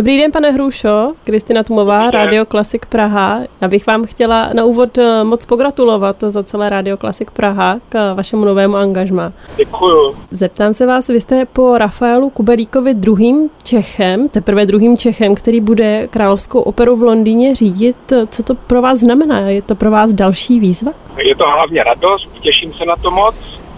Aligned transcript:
Dobrý 0.00 0.18
den, 0.18 0.32
pane 0.32 0.50
Hrušo, 0.50 1.12
Kristina 1.24 1.62
Tumová, 1.62 2.10
Radio 2.10 2.46
Klasik 2.46 2.86
Praha. 2.86 3.40
Já 3.60 3.68
bych 3.68 3.86
vám 3.86 4.04
chtěla 4.04 4.50
na 4.52 4.64
úvod 4.64 4.98
eh, 4.98 5.24
moc 5.24 5.44
pogratulovat 5.44 6.16
za 6.20 6.42
celé 6.42 6.70
Radio 6.70 6.96
Klasik 6.96 7.30
Praha 7.30 7.76
k 7.88 8.14
vašemu 8.14 8.44
novému 8.44 8.76
angažmá. 8.76 9.32
Děkuju. 9.56 10.16
Zeptám 10.30 10.74
se 10.74 10.86
vás, 10.86 11.08
vy 11.08 11.20
jste 11.20 11.44
po 11.44 11.78
Rafaelu 11.78 12.30
Kubelíkovi 12.30 12.94
druhým 12.94 13.50
Čechem, 13.62 14.28
teprve 14.28 14.66
druhým 14.66 14.96
Čechem, 14.96 15.34
který 15.34 15.60
bude 15.60 16.08
Královskou 16.08 16.60
operu 16.60 16.96
v 16.96 17.02
Londýně 17.02 17.54
řídit. 17.54 18.12
Co 18.30 18.42
to 18.42 18.54
pro 18.54 18.82
vás 18.82 18.98
znamená? 18.98 19.40
Je 19.40 19.62
to 19.62 19.74
pro 19.74 19.90
vás 19.90 20.14
další 20.14 20.60
výzva? 20.60 20.92
Je 21.18 21.36
to 21.36 21.44
hlavně 21.44 21.84
radost, 21.84 22.40
těším 22.40 22.72
se 22.72 22.84
na 22.84 22.96
to 22.96 23.10
moc. 23.10 23.34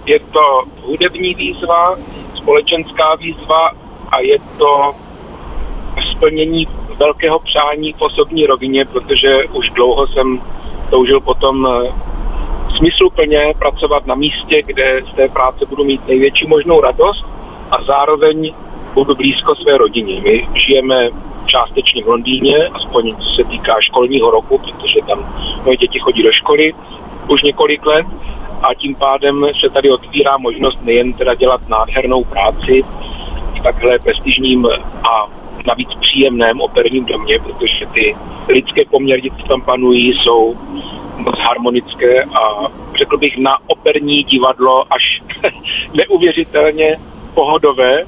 Je 0.07 0.19
to 0.19 0.63
hudební 0.83 1.35
výzva, 1.35 1.97
společenská 2.35 3.15
výzva 3.15 3.71
a 4.13 4.21
je 4.21 4.39
to 4.59 4.95
splnění 6.23 6.67
velkého 6.99 7.39
přání 7.39 7.93
v 7.93 8.03
osobní 8.03 8.47
rovině, 8.47 8.85
protože 8.85 9.45
už 9.45 9.71
dlouho 9.71 10.07
jsem 10.07 10.41
toužil 10.91 11.21
potom 11.21 11.67
eh, 11.67 11.93
smysluplně 12.77 13.55
pracovat 13.59 14.07
na 14.07 14.15
místě, 14.15 14.63
kde 14.67 15.03
z 15.13 15.15
té 15.15 15.29
práce 15.29 15.67
budu 15.67 15.85
mít 15.85 16.09
největší 16.09 16.47
možnou 16.47 16.81
radost 16.81 17.25
a 17.71 17.83
zároveň 17.85 18.55
budu 18.95 19.15
blízko 19.15 19.55
své 19.55 19.79
rodině. 19.79 20.21
My 20.21 20.49
žijeme 20.67 21.11
částečně 21.47 22.05
v 22.05 22.09
Londýně, 22.09 22.67
aspoň 22.75 23.17
co 23.17 23.29
se 23.29 23.45
týká 23.45 23.75
školního 23.81 24.31
roku, 24.31 24.59
protože 24.59 25.01
tam 25.07 25.35
moje 25.65 25.77
děti 25.77 25.99
chodí 25.99 26.23
do 26.23 26.33
školy 26.33 26.75
už 27.29 27.43
několik 27.43 27.87
let 27.87 28.07
a 28.63 28.75
tím 28.75 28.95
pádem 28.95 29.47
se 29.61 29.71
tady 29.71 29.91
otvírá 29.91 30.37
možnost 30.37 30.79
nejen 30.83 31.13
teda 31.13 31.35
dělat 31.35 31.69
nádhernou 31.69 32.25
práci 32.25 32.85
v 33.59 33.63
takhle 33.63 33.99
prestižním 33.99 34.67
a 35.05 35.42
navíc 35.67 35.89
příjemném 36.01 36.61
operním 36.61 37.05
domě, 37.05 37.39
protože 37.39 37.87
ty 37.87 38.17
lidské 38.49 38.85
poměry, 38.91 39.31
co 39.41 39.47
tam 39.49 39.63
panují, 39.63 40.13
jsou 40.13 40.57
moc 41.17 41.39
harmonické 41.39 42.23
a 42.25 42.69
řekl 42.99 43.19
bych 43.19 43.39
na 43.39 43.57
operní 43.67 44.25
divadlo 44.25 44.85
až 44.93 45.23
neuvěřitelně 45.95 46.97
pohodové. 47.35 48.05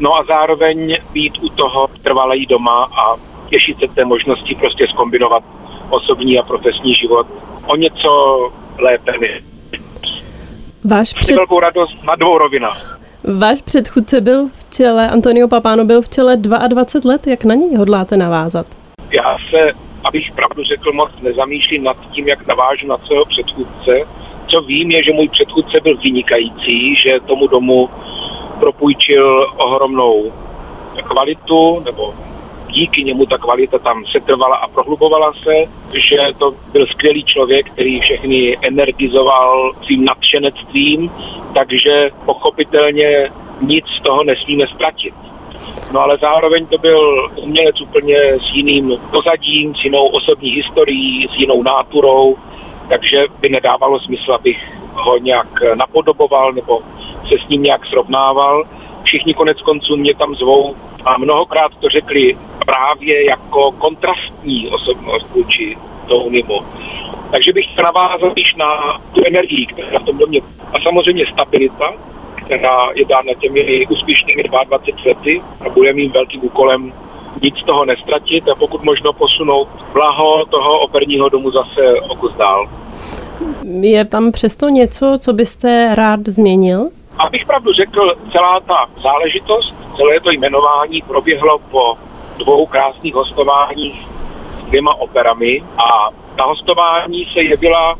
No 0.00 0.14
a 0.14 0.24
zároveň 0.24 0.96
být 1.12 1.38
u 1.42 1.48
toho 1.48 1.88
trvalej 2.02 2.46
doma 2.46 2.84
a 2.84 3.16
těšit 3.48 3.78
se 3.78 3.88
té 3.94 4.04
možnosti 4.04 4.54
prostě 4.54 4.86
skombinovat 4.86 5.44
osobní 5.90 6.38
a 6.38 6.42
profesní 6.42 6.94
život 6.94 7.26
o 7.66 7.76
něco 7.76 8.10
lépe 8.78 9.12
než. 9.20 9.42
Váš 10.84 11.12
před... 11.12 11.36
velkou 11.36 11.60
radost 11.60 12.04
na 12.04 12.14
dvou 12.14 12.38
rovinách. 12.38 12.97
Váš 13.36 13.62
předchůdce 13.62 14.20
byl 14.20 14.48
v 14.48 14.74
čele, 14.76 15.08
Antonio 15.08 15.48
Papano 15.48 15.84
byl 15.84 16.02
v 16.02 16.08
čele 16.08 16.36
22 16.36 17.12
let, 17.12 17.26
jak 17.26 17.44
na 17.44 17.54
něj 17.54 17.76
hodláte 17.76 18.16
navázat? 18.16 18.66
Já 19.10 19.36
se, 19.50 19.72
abych 20.04 20.32
pravdu 20.32 20.64
řekl, 20.64 20.92
moc 20.92 21.10
nezamýšlím 21.22 21.84
nad 21.84 21.96
tím, 22.12 22.28
jak 22.28 22.46
navážu 22.46 22.86
na 22.86 22.98
svého 22.98 23.24
předchůdce. 23.24 24.00
Co 24.46 24.60
vím, 24.60 24.90
je, 24.90 25.02
že 25.02 25.12
můj 25.12 25.28
předchůdce 25.28 25.80
byl 25.82 25.96
vynikající, 25.96 26.94
že 26.94 27.20
tomu 27.26 27.46
domu 27.46 27.88
propůjčil 28.60 29.46
ohromnou 29.56 30.32
kvalitu, 31.02 31.82
nebo 31.84 32.14
díky 32.68 33.04
němu 33.04 33.26
ta 33.26 33.38
kvalita 33.38 33.78
tam 33.78 34.04
setrvala 34.06 34.56
a 34.56 34.68
prohlubovala 34.68 35.32
se, 35.32 35.54
že 35.94 36.16
to 36.38 36.54
byl 36.72 36.86
skvělý 36.86 37.24
člověk, 37.24 37.70
který 37.70 38.00
všechny 38.00 38.56
energizoval 38.62 39.72
svým 39.84 40.04
nadšenectvím, 40.04 41.10
takže 41.54 42.10
pochopitelně 42.24 43.30
nic 43.60 43.84
z 43.86 44.02
toho 44.02 44.24
nesmíme 44.24 44.66
ztratit. 44.66 45.14
No 45.92 46.00
ale 46.00 46.18
zároveň 46.18 46.66
to 46.66 46.78
byl 46.78 47.28
umělec 47.36 47.80
úplně 47.80 48.16
s 48.18 48.54
jiným 48.54 48.98
pozadím, 49.10 49.74
s 49.74 49.84
jinou 49.84 50.06
osobní 50.06 50.50
historií, 50.50 51.28
s 51.34 51.38
jinou 51.38 51.62
náturou, 51.62 52.36
takže 52.88 53.24
by 53.40 53.48
nedávalo 53.48 54.00
smysl, 54.00 54.32
abych 54.32 54.72
ho 54.92 55.18
nějak 55.18 55.48
napodoboval 55.74 56.52
nebo 56.52 56.80
se 57.28 57.34
s 57.46 57.48
ním 57.48 57.62
nějak 57.62 57.86
srovnával. 57.86 58.64
Všichni 59.02 59.34
konec 59.34 59.60
konců 59.60 59.96
mě 59.96 60.14
tam 60.14 60.34
zvou 60.34 60.74
a 61.04 61.18
mnohokrát 61.18 61.72
to 61.80 61.88
řekli 61.88 62.36
právě 62.68 63.24
jako 63.24 63.72
kontrastní 63.72 64.68
osobnost 64.68 65.26
vůči 65.34 65.76
Tonymu. 66.08 66.60
Takže 67.30 67.52
bych 67.52 67.66
chtěl 67.72 67.84
navázat 67.84 68.32
již 68.36 68.54
na 68.56 68.98
tu 69.12 69.20
energii, 69.26 69.66
která 69.66 69.98
v 69.98 70.04
tom 70.04 70.18
domě 70.18 70.40
a 70.72 70.80
samozřejmě 70.80 71.26
stabilita, 71.32 71.92
která 72.34 72.88
je 72.94 73.04
dána 73.04 73.32
těmi 73.40 73.86
úspěšnými 73.86 74.42
22 74.42 74.96
lety 75.06 75.42
a 75.66 75.68
bude 75.68 75.92
mým 75.92 76.10
velkým 76.10 76.44
úkolem 76.44 76.92
nic 77.42 77.56
z 77.56 77.64
toho 77.64 77.84
nestratit 77.84 78.48
a 78.48 78.54
pokud 78.54 78.84
možno 78.84 79.12
posunout 79.12 79.68
blaho 79.92 80.46
toho 80.46 80.80
operního 80.80 81.28
domu 81.28 81.50
zase 81.50 82.00
o 82.08 82.14
kus 82.16 82.36
dál. 82.36 82.68
Je 83.80 84.04
tam 84.04 84.32
přesto 84.32 84.68
něco, 84.68 85.16
co 85.20 85.32
byste 85.32 85.94
rád 85.94 86.20
změnil? 86.26 86.90
Abych 87.18 87.46
pravdu 87.46 87.72
řekl, 87.72 88.14
celá 88.32 88.60
ta 88.60 88.86
záležitost, 89.02 89.74
celé 89.96 90.20
to 90.20 90.30
jmenování 90.30 91.02
proběhlo 91.02 91.58
po 91.70 92.07
dvou 92.38 92.66
krásných 92.66 93.14
hostováních 93.14 94.06
s 94.58 94.62
dvěma 94.62 94.94
operami 94.94 95.62
a 95.78 96.10
ta 96.36 96.44
hostování 96.44 97.24
se 97.24 97.42
jevila 97.42 97.96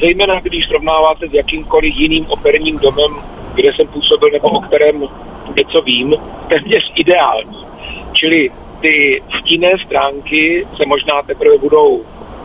zejména 0.00 0.40
když 0.40 0.66
srovnáváte 0.66 1.28
s 1.28 1.32
jakýmkoliv 1.32 1.96
jiným 1.96 2.26
operním 2.28 2.78
domem, 2.78 3.16
kde 3.54 3.72
jsem 3.72 3.88
působil 3.88 4.30
nebo 4.30 4.48
o 4.48 4.60
kterém 4.60 5.02
něco 5.56 5.82
vím, 5.82 6.14
téměř 6.48 6.92
ideální. 6.94 7.66
Čili 8.12 8.50
ty 8.80 9.22
stinné 9.40 9.72
stránky 9.86 10.66
se 10.76 10.86
možná 10.86 11.22
teprve 11.22 11.58
budou 11.58 12.02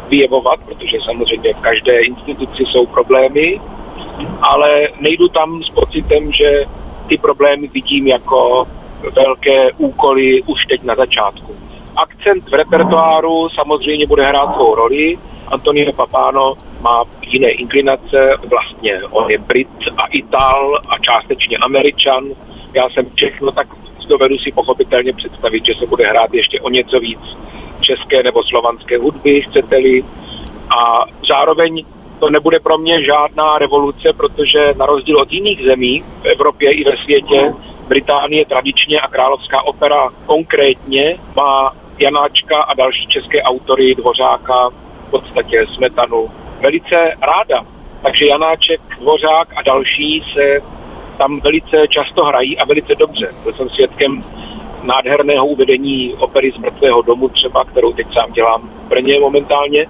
vyjevovat, 0.09 0.59
protože 0.65 0.97
samozřejmě 1.05 1.53
v 1.53 1.61
každé 1.61 1.99
instituci 1.99 2.65
jsou 2.65 2.85
problémy, 2.85 3.61
ale 4.41 4.87
nejdu 4.99 5.27
tam 5.27 5.63
s 5.63 5.69
pocitem, 5.69 6.31
že 6.31 6.65
ty 7.07 7.17
problémy 7.17 7.67
vidím 7.67 8.07
jako 8.07 8.67
velké 9.15 9.71
úkoly 9.77 10.41
už 10.41 10.65
teď 10.65 10.83
na 10.83 10.95
začátku. 10.95 11.55
Akcent 11.95 12.49
v 12.49 12.53
repertoáru 12.53 13.49
samozřejmě 13.49 14.07
bude 14.07 14.25
hrát 14.25 14.53
svou 14.53 14.75
roli. 14.75 15.17
Antonio 15.47 15.93
Papano 15.93 16.53
má 16.81 17.03
jiné 17.21 17.49
inklinace, 17.49 18.37
vlastně 18.49 19.01
on 19.11 19.31
je 19.31 19.37
Brit 19.37 19.67
a 19.97 20.05
Ital 20.05 20.81
a 20.89 20.97
částečně 20.97 21.57
Američan. 21.57 22.25
Já 22.73 22.89
jsem 22.89 23.05
všechno 23.15 23.51
tak 23.51 23.67
dovedu 24.09 24.37
si 24.37 24.51
pochopitelně 24.51 25.13
představit, 25.13 25.65
že 25.65 25.73
se 25.79 25.85
bude 25.85 26.07
hrát 26.07 26.33
ještě 26.33 26.61
o 26.61 26.69
něco 26.69 26.99
víc 26.99 27.19
české 27.81 28.23
nebo 28.23 28.43
slovanské 28.43 28.97
hudby, 28.97 29.41
chcete-li. 29.41 30.03
A 30.79 31.05
zároveň 31.27 31.85
to 32.19 32.29
nebude 32.29 32.59
pro 32.59 32.77
mě 32.77 33.03
žádná 33.03 33.57
revoluce, 33.57 34.13
protože 34.17 34.73
na 34.77 34.85
rozdíl 34.85 35.19
od 35.19 35.31
jiných 35.31 35.63
zemí 35.63 36.03
v 36.21 36.25
Evropě 36.25 36.71
i 36.71 36.83
ve 36.83 36.97
světě, 36.97 37.53
Británie 37.89 38.45
tradičně 38.45 38.99
a 38.99 39.07
Královská 39.07 39.61
opera 39.61 40.09
konkrétně 40.25 41.15
má 41.35 41.73
Janáčka 41.99 42.61
a 42.61 42.73
další 42.73 43.07
české 43.07 43.41
autory, 43.41 43.95
Dvořáka, 43.95 44.69
v 45.07 45.11
podstatě 45.11 45.65
Smetanu, 45.67 46.27
velice 46.61 46.95
ráda. 47.21 47.65
Takže 48.01 48.25
Janáček, 48.25 48.81
Dvořák 48.99 49.47
a 49.55 49.61
další 49.61 50.23
se 50.33 50.59
tam 51.17 51.39
velice 51.39 51.87
často 51.89 52.25
hrají 52.25 52.57
a 52.57 52.65
velice 52.65 52.95
dobře. 52.95 53.29
Byl 53.43 53.53
jsem 53.53 53.69
svědkem 53.69 54.23
nádherného 54.83 55.45
uvedení 55.47 56.13
opery 56.13 56.51
z 56.51 56.57
mrtvého 56.57 57.01
domu 57.01 57.29
třeba, 57.29 57.63
kterou 57.63 57.93
teď 57.93 58.07
sám 58.13 58.31
dělám 58.31 58.61
v 58.61 58.89
Brně 58.89 59.19
momentálně. 59.19 59.85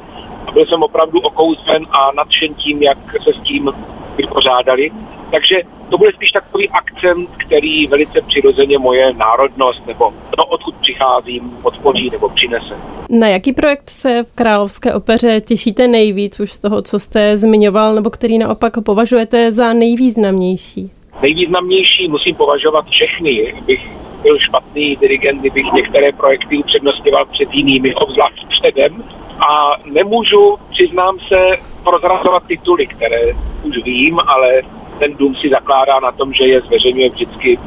A 0.48 0.52
byl 0.52 0.66
jsem 0.66 0.84
opravdu 0.84 1.20
okouzlen 1.20 1.86
a 1.92 2.12
nadšen 2.16 2.54
tím, 2.54 2.84
jak 2.84 2.98
se 3.24 3.34
s 3.34 3.42
tím 3.42 3.72
vypořádali. 4.18 4.92
Takže 5.32 5.56
to 5.90 5.98
bude 5.98 6.12
spíš 6.12 6.32
takový 6.32 6.70
akcent, 6.70 7.30
který 7.38 7.88
velice 7.88 8.22
přirozeně 8.22 8.78
moje 8.78 9.14
národnost 9.14 9.88
nebo 9.88 10.14
to, 10.36 10.46
odkud 10.46 10.76
přicházím, 10.76 11.52
podpoří 11.62 12.10
nebo 12.10 12.30
přinese. 12.30 12.76
Na 13.10 13.28
jaký 13.28 13.54
projekt 13.54 13.90
se 13.90 14.24
v 14.24 14.34
Královské 14.34 14.94
opeře 14.94 15.42
těšíte 15.42 15.88
nejvíc 15.88 16.40
už 16.40 16.54
z 16.54 16.60
toho, 16.60 16.82
co 16.82 17.00
jste 17.00 17.38
zmiňoval, 17.38 17.96
nebo 17.96 18.10
který 18.10 18.38
naopak 18.38 18.74
považujete 18.86 19.52
za 19.52 19.74
nejvýznamnější? 19.74 20.92
Nejvýznamnější 21.22 22.08
musím 22.08 22.36
považovat 22.36 22.86
všechny. 22.90 23.54
Bych 23.66 23.90
byl 24.22 24.40
špatný 24.40 24.96
dirigent, 24.96 25.40
kdybych 25.40 25.66
některé 25.74 26.12
projekty 26.12 26.58
upřednostňoval 26.58 27.26
před 27.26 27.54
jinými, 27.54 27.96
obzvlášť 27.96 28.48
předem. 28.50 29.04
A 29.40 29.80
nemůžu, 29.86 30.58
přiznám 30.72 31.20
se, 31.28 31.58
prozrazovat 31.84 32.44
tituly, 32.48 32.88
které 32.88 33.22
už 33.64 33.78
vím, 33.84 34.20
ale 34.20 34.62
ten 35.00 35.16
dům 35.16 35.36
si 35.36 35.50
zakládá 35.50 36.00
na 36.00 36.12
tom, 36.12 36.34
že 36.34 36.44
je 36.44 36.62
zveřejňuje 36.62 37.10
vždycky 37.10 37.60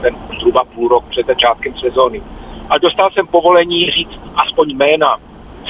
ten 0.00 0.14
zhruba 0.38 0.64
půl 0.64 0.88
rok 0.88 1.04
před 1.08 1.26
začátkem 1.26 1.74
sezóny. 1.74 2.22
A 2.70 2.78
dostal 2.78 3.10
jsem 3.10 3.26
povolení 3.26 3.90
říct 3.90 4.20
aspoň 4.36 4.70
jména 4.70 5.16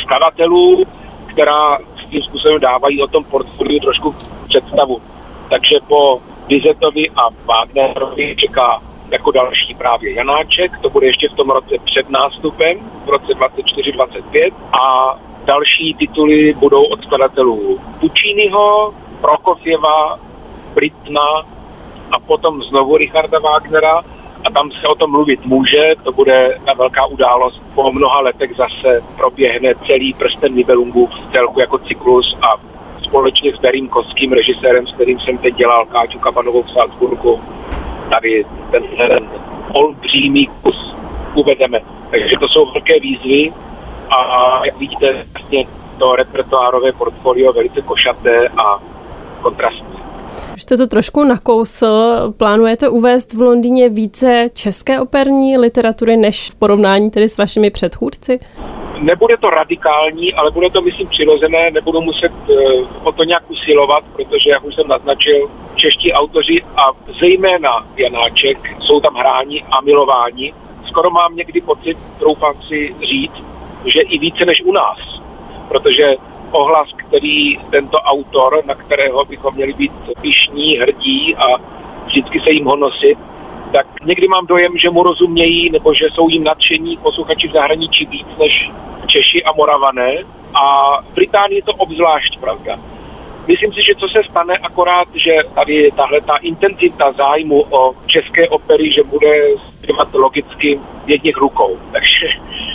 skladatelů, 0.03 0.85
která 1.27 1.79
s 1.79 2.11
tím 2.11 2.23
způsobem 2.23 2.61
dávají 2.61 3.03
o 3.03 3.07
tom 3.07 3.25
portfoliu 3.25 3.81
trošku 3.81 4.15
představu. 4.49 4.99
Takže 5.51 5.77
po 5.89 6.21
Bizetovi 6.49 7.11
a 7.11 7.29
Wagnerovi 7.45 8.37
čeká 8.37 8.83
jako 9.11 9.31
další 9.31 9.75
právě 9.75 10.13
Janáček, 10.13 10.79
to 10.83 10.91
bude 10.91 11.07
ještě 11.07 11.29
v 11.29 11.37
tom 11.37 11.51
roce 11.51 11.75
před 11.85 12.11
nástupem, 12.11 12.79
v 13.05 13.09
roce 13.09 13.33
24-25 13.33 14.53
a 14.83 15.19
další 15.45 15.95
tituly 15.99 16.55
budou 16.55 16.85
od 16.85 17.03
skladatelů 17.03 17.79
Pucciniho, 18.01 18.95
Prokofjeva, 19.21 20.19
Britna 20.77 21.29
a 22.13 22.21
potom 22.27 22.63
znovu 22.63 22.97
Richarda 22.97 23.39
Wagnera 23.39 24.03
a 24.45 24.51
tam 24.51 24.71
se 24.71 24.89
o 24.89 24.95
tom 24.95 25.11
mluvit 25.11 25.47
může, 25.47 25.95
to 26.03 26.13
bude 26.13 26.59
ta 26.67 26.73
velká 26.75 27.07
událost. 27.07 27.63
Po 27.75 27.93
mnoha 27.93 28.21
letech 28.21 28.51
zase 28.57 29.01
proběhne 29.17 29.75
celý 29.87 30.15
prsten 30.15 30.55
Nibelungův 30.55 31.11
celku 31.33 31.61
jako 31.61 31.79
cyklus 31.79 32.37
a 32.43 32.55
společně 33.03 33.57
s 33.57 33.61
Darým 33.61 33.89
Koským, 33.89 34.33
režisérem, 34.33 34.87
s 34.87 34.95
kterým 34.95 35.21
jsem 35.21 35.39
teď 35.39 35.55
dělal 35.55 35.87
Káťu 35.87 36.19
Kabanovou 36.19 36.63
v 36.63 36.71
Salzburgu, 36.71 37.41
tady 38.11 38.45
ten, 38.71 38.83
ten 38.97 39.31
olbřímý 39.73 40.47
kus 40.63 40.95
uvedeme. 41.35 41.81
Takže 42.11 42.39
to 42.41 42.49
jsou 42.49 42.73
velké 42.73 43.01
výzvy 43.01 43.53
a 44.11 44.61
jak 44.67 44.79
vidíte, 44.79 45.27
vlastně 45.33 45.65
to 45.99 46.17
repertoárové 46.17 46.93
portfolio 46.93 47.53
velice 47.53 47.83
košaté 47.83 48.49
a 48.49 48.79
kontrastní. 49.43 49.86
Už 50.57 50.63
jste 50.63 50.77
to 50.77 50.87
trošku 50.87 51.25
nakousl. 51.25 52.33
Plánujete 52.37 52.89
uvést 52.89 53.33
v 53.33 53.41
Londýně 53.41 53.89
více 53.89 54.49
české 54.55 55.01
operní 55.01 55.59
literatury 55.59 56.17
než 56.17 56.51
v 56.51 56.55
porovnání 56.55 57.11
tedy 57.11 57.29
s 57.29 57.37
vašimi 57.39 57.71
předchůdci? 57.71 58.39
Nebude 59.01 59.37
to 59.37 59.51
radikální, 59.51 60.35
ale 60.35 60.51
bude 60.51 60.71
to, 60.71 60.83
myslím, 60.83 61.09
přirozené. 61.09 61.71
Nebudu 61.71 62.01
muset 62.01 62.33
uh, 62.49 62.87
o 63.05 63.13
to 63.13 63.25
nějak 63.25 63.51
usilovat, 63.51 64.05
protože, 64.17 64.51
jak 64.51 64.65
už 64.65 64.75
jsem 64.75 64.89
naznačil, 64.89 65.51
čeští 65.75 66.13
autoři 66.13 66.63
a 66.77 66.83
zejména 67.21 67.87
Janáček 67.97 68.59
jsou 68.81 69.01
tam 69.01 69.15
hráni 69.15 69.65
a 69.71 69.81
milováni. 69.81 70.53
Skoro 70.87 71.11
mám 71.11 71.37
někdy 71.37 71.61
pocit, 71.61 71.99
troufám 72.19 72.55
si 72.69 72.95
říct, 73.09 73.45
že 73.85 74.01
i 74.01 74.19
více 74.19 74.45
než 74.45 74.63
u 74.65 74.73
nás. 74.73 74.99
Protože 75.69 76.15
ohlas, 76.51 76.89
který 76.97 77.59
tento 77.71 77.99
autor, 77.99 78.63
na 78.67 78.75
kterého 78.75 79.25
bychom 79.25 79.55
měli 79.55 79.73
být 79.73 79.93
pišní, 80.21 80.77
hrdí 80.77 81.37
a 81.37 81.47
vždycky 82.07 82.41
se 82.41 82.51
jim 82.51 82.65
ho 82.65 82.77
nosit, 82.77 83.19
tak 83.73 83.87
někdy 84.05 84.29
mám 84.29 84.47
dojem, 84.47 84.79
že 84.79 84.91
mu 84.91 85.03
rozumějí 85.03 85.71
nebo 85.71 85.95
že 85.95 86.07
jsou 86.13 86.29
jim 86.29 86.45
nadšení 86.45 86.97
posluchači 86.97 87.49
v 87.49 87.53
zahraničí 87.53 88.07
víc 88.07 88.27
než 88.39 88.71
Češi 89.07 89.45
a 89.45 89.53
Moravané. 89.53 90.13
A 90.55 90.65
v 91.01 91.15
Británii 91.15 91.59
je 91.59 91.63
to 91.63 91.73
obzvlášť 91.73 92.41
pravda. 92.41 92.79
Myslím 93.49 93.73
si, 93.73 93.81
že 93.83 93.95
co 93.95 94.09
se 94.09 94.21
stane 94.31 94.59
akorát, 94.59 95.09
že 95.15 95.33
tady 95.55 95.91
tahle 95.97 96.21
ta 96.21 96.37
intenzita 96.37 97.13
zájmu 97.13 97.63
o 97.71 97.95
české 98.07 98.49
opery, 98.49 98.93
že 98.93 99.03
bude 99.03 99.57
zpívat 99.79 100.15
logicky 100.15 100.81
v 101.05 101.11
jedných 101.11 101.37
rukou. 101.37 101.79
Takže 101.93 102.27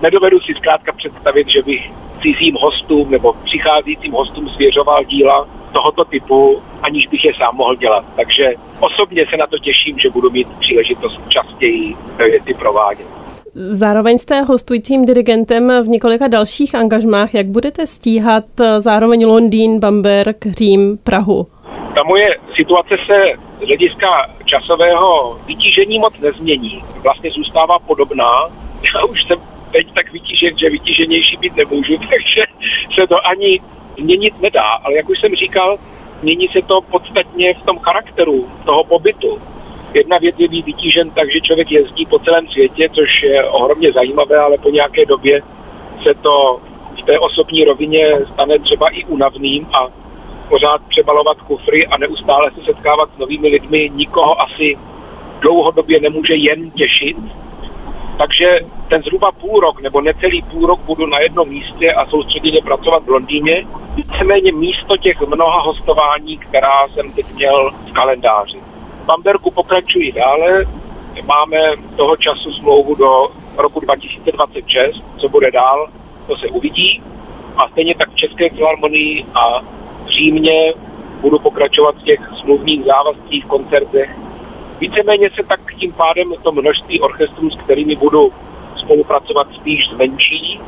nedovedu 0.02 0.40
si 0.40 0.54
zkrátka 0.54 0.92
představit, 0.92 1.48
že 1.50 1.62
bych 1.62 1.92
cizím 2.22 2.56
hostům 2.56 3.12
nebo 3.12 3.34
přicházejícím 3.44 4.12
hostům 4.12 4.50
svěřoval 4.50 5.04
díla 5.06 5.48
tohoto 5.72 6.06
typu, 6.06 6.62
aniž 6.84 7.08
bych 7.08 7.26
je 7.26 7.34
sám 7.34 7.56
mohl 7.56 7.76
dělat. 7.76 8.06
Takže 8.16 8.54
osobně 8.80 9.26
se 9.30 9.38
na 9.38 9.48
to 9.48 9.58
těším, 9.58 10.00
že 10.00 10.10
budu 10.10 10.30
mít 10.30 10.48
příležitost 10.60 11.22
častěji 11.30 11.96
ty 12.46 12.54
provádět. 12.54 13.08
Zároveň 13.56 14.18
jste 14.18 14.42
hostujícím 14.42 15.06
dirigentem 15.06 15.84
v 15.84 15.88
několika 15.88 16.28
dalších 16.28 16.76
angažmách. 16.76 17.34
Jak 17.34 17.48
budete 17.48 17.88
stíhat 17.88 18.44
zároveň 18.80 19.26
Londýn, 19.26 19.80
Bamberg, 19.80 20.46
Řím, 20.46 20.98
Prahu? 21.04 21.48
Ta 21.96 22.04
moje 22.04 22.28
situace 22.56 22.96
se 23.06 23.18
z 23.62 23.68
hlediska 23.68 24.08
časového 24.46 25.40
vytížení 25.46 26.00
moc 26.00 26.14
nezmění. 26.20 26.84
Vlastně 27.04 27.32
zůstává 27.32 27.80
podobná. 27.80 28.32
Já 28.96 29.06
už 29.06 29.24
jsem 29.24 29.38
teď 29.72 29.94
tak 29.94 30.12
vytížen, 30.12 30.58
že 30.58 30.70
vytíženější 30.70 31.38
být 31.38 31.56
nemůžu, 31.56 31.98
takže 32.10 32.42
se 32.96 33.08
to 33.08 33.28
ani 33.28 33.60
změnit 34.00 34.42
nedá. 34.42 34.70
Ale 34.84 34.96
jak 34.96 35.10
už 35.10 35.20
jsem 35.20 35.36
říkal, 35.36 35.78
mění 36.22 36.48
se 36.48 36.62
to 36.62 36.82
podstatně 36.82 37.54
v 37.54 37.66
tom 37.66 37.80
charakteru 37.80 38.48
toho 38.66 38.84
pobytu. 38.84 39.42
Jedna 39.94 40.18
věc 40.18 40.36
je 40.40 40.48
být 40.48 40.66
vytížen 40.66 41.12
tak, 41.12 41.32
že 41.32 41.42
člověk 41.42 41.72
jezdí 41.72 42.06
po 42.06 42.20
celém 42.20 42.48
světě, 42.48 42.90
což 42.90 43.24
je 43.24 43.44
ohromně 43.44 43.92
zajímavé, 43.92 44.38
ale 44.38 44.58
po 44.58 44.70
nějaké 44.70 45.06
době 45.06 45.42
se 46.04 46.14
to 46.14 46.60
v 47.02 47.06
té 47.06 47.20
osobní 47.20 47.64
rovině 47.64 48.08
stane 48.34 48.60
třeba 48.60 48.90
i 48.90 49.06
unavným 49.06 49.68
a 49.74 49.88
pořád 50.50 50.82
přebalovat 50.90 51.42
kufry 51.42 51.88
a 51.88 51.98
neustále 51.98 52.52
se 52.52 52.62
setkávat 52.66 53.10
s 53.16 53.18
novými 53.18 53.48
lidmi 53.48 53.92
nikoho 53.96 54.42
asi 54.42 54.78
dlouhodobě 55.42 56.00
nemůže 56.02 56.36
jen 56.36 56.72
těšit. 56.72 57.18
Takže 58.22 58.60
ten 58.88 59.02
zhruba 59.02 59.32
půl 59.32 59.60
rok 59.60 59.82
nebo 59.82 60.02
necelý 60.02 60.42
půl 60.42 60.68
rok 60.68 60.80
budu 60.80 61.06
na 61.06 61.20
jednom 61.20 61.50
místě 61.50 61.94
a 61.94 62.06
soustředěně 62.06 62.62
pracovat 62.62 63.04
v 63.04 63.10
Londýně. 63.10 63.66
Víceméně 63.96 64.52
místo 64.52 64.98
těch 64.98 65.22
mnoha 65.22 65.62
hostování, 65.62 66.38
která 66.38 66.88
jsem 66.88 67.12
teď 67.12 67.26
měl 67.36 67.72
v 67.72 67.92
kalendáři. 67.92 68.58
V 69.04 69.06
Bamberku 69.06 69.52
pokračují 69.52 70.12
dále. 70.12 70.66
Máme 71.26 71.58
toho 71.96 72.18
času 72.18 72.52
smlouvu 72.52 72.96
do 72.96 73.28
roku 73.58 73.80
2026. 73.80 75.04
Co 75.18 75.30
bude 75.30 75.52
dál, 75.52 75.90
to 76.28 76.38
se 76.38 76.48
uvidí. 76.48 77.02
A 77.58 77.70
stejně 77.70 77.96
tak 77.96 78.10
v 78.12 78.16
České 78.16 78.50
filharmonii 78.50 79.26
a 79.36 79.60
v 80.06 80.08
Římě 80.08 80.74
budu 81.22 81.40
pokračovat 81.40 81.96
v 81.96 82.04
těch 82.04 82.20
smluvních 82.42 82.86
závazcích, 82.86 83.46
koncertech 83.46 84.18
Víceméně 84.82 85.30
se 85.30 85.44
tak 85.48 85.60
tím 85.80 85.94
pádem 85.94 86.34
to 86.44 86.52
množství 86.52 87.02
orchestrů, 87.02 87.50
s 87.50 87.58
kterými 87.58 87.96
budu 87.96 88.32
spolupracovat, 88.76 89.48
spíš 89.56 89.90
zmenší 89.90 90.60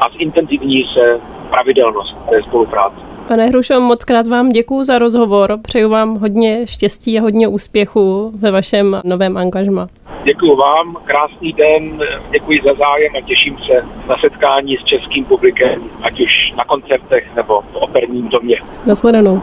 a 0.00 0.08
zintenzivní 0.18 0.84
se 0.94 1.20
pravidelnost 1.50 2.16
té 2.30 2.42
spolupráce. 2.42 2.96
Pane 3.28 3.46
Hrušo, 3.46 3.80
moc 3.80 4.04
krát 4.04 4.26
vám 4.26 4.48
děkuji 4.48 4.84
za 4.84 4.98
rozhovor. 4.98 5.58
Přeju 5.62 5.88
vám 5.88 6.18
hodně 6.18 6.66
štěstí 6.66 7.18
a 7.18 7.22
hodně 7.22 7.48
úspěchu 7.48 8.32
ve 8.34 8.50
vašem 8.50 9.00
novém 9.04 9.36
angažma. 9.36 9.88
Děkuji 10.24 10.56
vám, 10.56 10.96
krásný 11.04 11.52
den, 11.52 12.00
děkuji 12.30 12.60
za 12.64 12.74
zájem 12.74 13.12
a 13.16 13.20
těším 13.20 13.58
se 13.58 13.86
na 14.08 14.16
setkání 14.20 14.76
s 14.76 14.84
českým 14.84 15.24
publikem, 15.24 15.82
ať 16.02 16.20
už 16.20 16.52
na 16.56 16.64
koncertech 16.64 17.36
nebo 17.36 17.60
v 17.72 17.76
operním 17.76 18.28
domě. 18.28 18.56
Nasledanou. 18.86 19.42